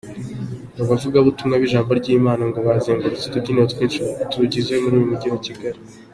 [0.75, 3.51] Abo bavugagabutumwa b’ijambo ry’Imana, ngo bazengurutse twinshi
[4.05, 5.79] mu tubyibiro two muri Kigali.